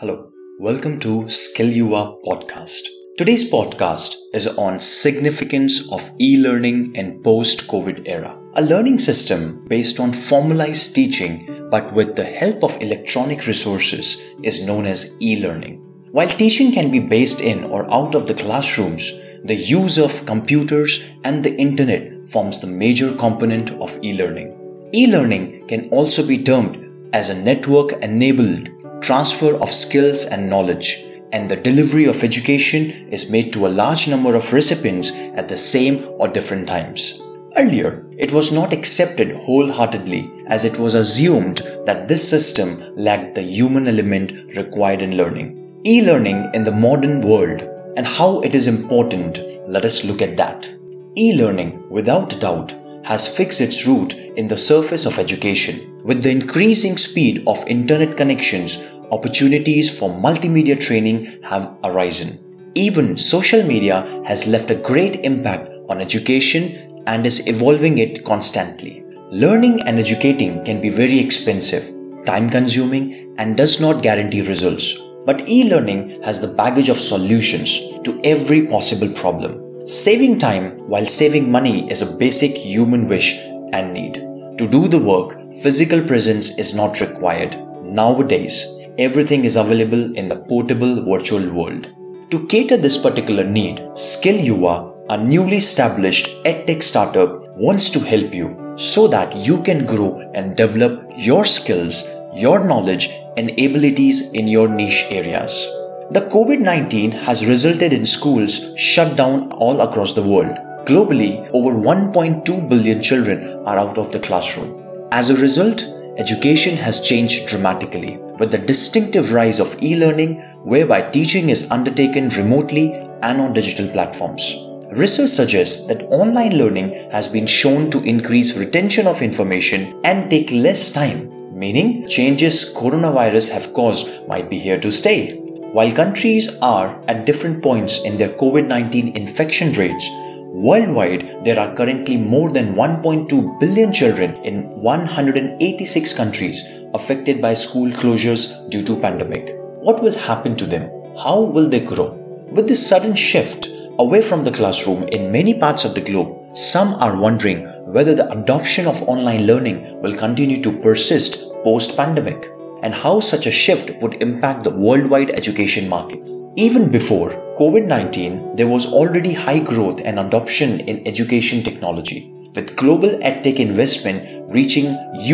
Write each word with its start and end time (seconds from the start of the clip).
Hello, 0.00 0.30
welcome 0.58 1.00
to 1.00 1.26
Skill 1.26 1.68
Yuva 1.68 2.20
podcast. 2.22 2.82
Today's 3.16 3.50
podcast 3.50 4.16
is 4.34 4.46
on 4.46 4.78
significance 4.78 5.90
of 5.90 6.10
e-learning 6.20 6.94
in 6.94 7.22
post-COVID 7.22 8.02
era. 8.04 8.38
A 8.56 8.62
learning 8.62 8.98
system 8.98 9.64
based 9.68 9.98
on 9.98 10.12
formalized 10.12 10.94
teaching 10.94 11.66
but 11.70 11.94
with 11.94 12.14
the 12.14 12.24
help 12.26 12.62
of 12.62 12.76
electronic 12.82 13.46
resources 13.46 14.22
is 14.42 14.66
known 14.66 14.84
as 14.84 15.16
e-learning. 15.22 15.76
While 16.12 16.28
teaching 16.28 16.72
can 16.72 16.90
be 16.90 17.00
based 17.00 17.40
in 17.40 17.64
or 17.64 17.90
out 17.90 18.14
of 18.14 18.26
the 18.26 18.34
classrooms, 18.34 19.18
the 19.44 19.54
use 19.56 19.96
of 19.96 20.26
computers 20.26 21.08
and 21.24 21.42
the 21.42 21.56
internet 21.56 22.26
forms 22.26 22.60
the 22.60 22.66
major 22.66 23.16
component 23.16 23.70
of 23.80 23.98
e-learning. 24.04 24.90
E-learning 24.92 25.66
can 25.68 25.88
also 25.88 26.26
be 26.26 26.44
termed 26.44 26.82
as 27.14 27.30
a 27.30 27.42
network 27.42 27.92
enabled 28.02 28.68
transfer 29.06 29.54
of 29.62 29.70
skills 29.70 30.24
and 30.24 30.50
knowledge, 30.50 31.06
and 31.32 31.48
the 31.48 31.62
delivery 31.68 32.06
of 32.06 32.24
education 32.24 33.08
is 33.08 33.30
made 33.30 33.52
to 33.52 33.66
a 33.66 33.76
large 33.82 34.08
number 34.08 34.34
of 34.34 34.52
recipients 34.52 35.12
at 35.40 35.48
the 35.48 35.56
same 35.56 36.04
or 36.18 36.26
different 36.26 36.66
times. 36.66 37.22
Earlier, 37.56 38.04
it 38.18 38.32
was 38.32 38.52
not 38.52 38.72
accepted 38.72 39.36
wholeheartedly 39.36 40.30
as 40.48 40.64
it 40.64 40.78
was 40.78 40.94
assumed 40.94 41.58
that 41.86 42.08
this 42.08 42.28
system 42.28 42.82
lacked 42.96 43.36
the 43.36 43.42
human 43.42 43.86
element 43.86 44.32
required 44.56 45.02
in 45.02 45.16
learning. 45.16 45.80
E 45.84 46.02
learning 46.04 46.50
in 46.52 46.64
the 46.64 46.78
modern 46.86 47.20
world 47.20 47.62
and 47.96 48.06
how 48.06 48.40
it 48.40 48.54
is 48.54 48.66
important, 48.66 49.38
let 49.68 49.84
us 49.84 50.04
look 50.04 50.20
at 50.20 50.36
that. 50.36 50.68
E 51.16 51.32
learning, 51.32 51.88
without 51.88 52.40
doubt, 52.40 52.74
has 53.04 53.34
fixed 53.34 53.60
its 53.60 53.86
root 53.86 54.14
in 54.14 54.48
the 54.48 54.58
surface 54.58 55.06
of 55.06 55.18
education 55.18 55.96
with 56.06 56.22
the 56.22 56.30
increasing 56.30 56.96
speed 56.96 57.42
of 57.46 57.66
internet 57.66 58.16
connections, 58.16 58.82
opportunities 59.10 59.96
for 59.98 60.10
multimedia 60.10 60.78
training 60.80 61.38
have 61.42 61.76
arisen. 61.84 62.38
Even 62.74 63.16
social 63.16 63.62
media 63.62 64.22
has 64.26 64.46
left 64.46 64.70
a 64.70 64.74
great 64.74 65.16
impact 65.24 65.70
on 65.88 66.00
education 66.00 67.02
and 67.06 67.24
is 67.24 67.46
evolving 67.46 67.98
it 67.98 68.24
constantly. 68.24 69.04
Learning 69.30 69.80
and 69.82 69.98
educating 69.98 70.64
can 70.64 70.80
be 70.80 70.88
very 70.88 71.18
expensive, 71.18 71.84
time 72.26 72.48
consuming, 72.48 73.34
and 73.38 73.56
does 73.56 73.80
not 73.80 74.02
guarantee 74.02 74.42
results. 74.42 74.98
But 75.24 75.48
e 75.48 75.68
learning 75.68 76.22
has 76.22 76.40
the 76.40 76.54
baggage 76.54 76.88
of 76.88 76.98
solutions 76.98 77.80
to 78.04 78.20
every 78.22 78.66
possible 78.66 79.08
problem. 79.08 79.86
Saving 79.86 80.38
time 80.38 80.78
while 80.88 81.06
saving 81.06 81.50
money 81.50 81.90
is 81.90 82.02
a 82.02 82.16
basic 82.18 82.56
human 82.56 83.08
wish 83.08 83.36
and 83.72 83.92
need. 83.92 84.14
To 84.58 84.66
do 84.66 84.88
the 84.88 84.98
work, 84.98 85.36
physical 85.62 86.00
presence 86.00 86.58
is 86.58 86.74
not 86.74 87.00
required. 87.00 87.56
Nowadays, 87.84 88.64
everything 88.98 89.44
is 89.44 89.56
available 89.56 90.16
in 90.16 90.28
the 90.28 90.36
portable 90.36 91.04
virtual 91.04 91.52
world. 91.52 91.92
To 92.30 92.46
cater 92.46 92.76
this 92.76 92.96
particular 92.96 93.44
need, 93.44 93.86
Skill 93.94 94.38
Yuva, 94.38 95.04
a 95.10 95.22
newly 95.22 95.58
established 95.58 96.42
edtech 96.44 96.82
startup, 96.82 97.46
wants 97.58 97.90
to 97.90 98.00
help 98.00 98.34
you 98.34 98.74
so 98.76 99.06
that 99.08 99.36
you 99.36 99.62
can 99.62 99.84
grow 99.84 100.16
and 100.34 100.56
develop 100.56 101.04
your 101.16 101.44
skills, 101.44 102.04
your 102.34 102.66
knowledge, 102.66 103.10
and 103.36 103.50
abilities 103.52 104.32
in 104.32 104.48
your 104.48 104.68
niche 104.68 105.06
areas. 105.10 105.66
The 106.10 106.28
COVID 106.32 106.60
19 106.60 107.10
has 107.10 107.46
resulted 107.46 107.92
in 107.92 108.06
schools 108.06 108.74
shut 108.78 109.16
down 109.16 109.52
all 109.52 109.82
across 109.82 110.14
the 110.14 110.22
world. 110.22 110.56
Globally, 110.86 111.50
over 111.52 111.72
1.2 111.72 112.68
billion 112.68 113.02
children 113.02 113.62
are 113.66 113.76
out 113.76 113.98
of 113.98 114.10
the 114.12 114.20
classroom. 114.20 114.82
As 115.12 115.30
a 115.30 115.36
result, 115.36 115.82
education 116.16 116.76
has 116.76 117.00
changed 117.00 117.48
dramatically 117.48 118.20
with 118.38 118.50
the 118.50 118.58
distinctive 118.58 119.32
rise 119.32 119.60
of 119.60 119.82
e 119.82 119.96
learning, 119.96 120.42
whereby 120.64 121.02
teaching 121.10 121.48
is 121.48 121.70
undertaken 121.70 122.28
remotely 122.30 122.92
and 123.22 123.40
on 123.40 123.52
digital 123.52 123.88
platforms. 123.88 124.54
Research 124.92 125.30
suggests 125.30 125.86
that 125.88 126.06
online 126.10 126.56
learning 126.56 127.10
has 127.10 127.28
been 127.28 127.46
shown 127.46 127.90
to 127.90 128.02
increase 128.02 128.56
retention 128.56 129.06
of 129.06 129.20
information 129.20 130.00
and 130.04 130.30
take 130.30 130.50
less 130.50 130.92
time, 130.92 131.30
meaning 131.58 132.06
changes 132.08 132.72
coronavirus 132.74 133.50
have 133.52 133.72
caused 133.72 134.26
might 134.28 134.48
be 134.48 134.58
here 134.58 134.78
to 134.78 134.92
stay. 134.92 135.38
While 135.72 135.92
countries 135.92 136.56
are 136.62 137.02
at 137.08 137.26
different 137.26 137.62
points 137.62 138.04
in 138.04 138.16
their 138.16 138.30
COVID 138.30 138.66
19 138.68 139.16
infection 139.16 139.72
rates, 139.72 140.08
Worldwide, 140.48 141.44
there 141.44 141.58
are 141.58 141.74
currently 141.74 142.16
more 142.16 142.50
than 142.50 142.74
1.2 142.74 143.60
billion 143.60 143.92
children 143.92 144.36
in 144.44 144.68
186 144.80 146.12
countries 146.12 146.62
affected 146.94 147.42
by 147.42 147.52
school 147.52 147.90
closures 147.90 148.68
due 148.70 148.84
to 148.84 149.00
pandemic. 149.00 149.56
What 149.80 150.02
will 150.02 150.16
happen 150.16 150.56
to 150.56 150.66
them? 150.66 150.90
How 151.16 151.42
will 151.42 151.68
they 151.68 151.84
grow? 151.84 152.12
With 152.50 152.68
this 152.68 152.86
sudden 152.86 153.14
shift 153.14 153.68
away 153.98 154.22
from 154.22 154.44
the 154.44 154.52
classroom 154.52 155.02
in 155.08 155.32
many 155.32 155.58
parts 155.58 155.84
of 155.84 155.94
the 155.94 156.00
globe, 156.00 156.56
some 156.56 156.94
are 156.94 157.20
wondering 157.20 157.64
whether 157.92 158.14
the 158.14 158.30
adoption 158.30 158.86
of 158.86 159.02
online 159.02 159.46
learning 159.46 160.00
will 160.00 160.14
continue 160.14 160.62
to 160.62 160.78
persist 160.80 161.52
post 161.64 161.96
pandemic 161.96 162.50
and 162.82 162.94
how 162.94 163.18
such 163.20 163.46
a 163.46 163.50
shift 163.50 163.90
would 164.00 164.22
impact 164.22 164.64
the 164.64 164.70
worldwide 164.70 165.30
education 165.30 165.88
market. 165.88 166.35
Even 166.58 166.90
before 166.90 167.32
COVID 167.58 167.84
19, 167.84 168.56
there 168.56 168.66
was 168.66 168.90
already 168.90 169.34
high 169.34 169.58
growth 169.58 170.00
and 170.02 170.18
adoption 170.18 170.80
in 170.80 171.06
education 171.06 171.62
technology, 171.62 172.32
with 172.54 172.76
global 172.76 173.10
edtech 173.20 173.56
investment 173.56 174.50
reaching 174.50 174.86